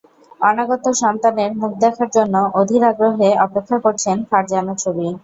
[0.41, 5.07] অনাগত সন্তানের মুখ দেখার জন্য অধীর আগ্রহে অপেক্ষা করছেন ফারজানা ছবি।